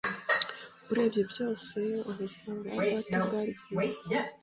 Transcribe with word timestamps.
Urebye 0.91 1.21
byose, 1.31 1.79
ubuzima 2.09 2.51
bwa 2.59 2.71
data 2.91 3.15
bwari 3.25 3.51
bwiza. 3.59 4.05